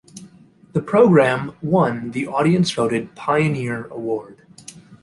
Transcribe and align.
The 0.73 0.81
programme 0.81 1.55
won 1.61 2.09
the 2.09 2.25
audience-voted 2.27 3.13
"Pioneer 3.13 3.85
Award". 3.85 4.41